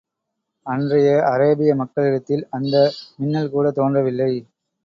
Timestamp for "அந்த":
2.49-2.75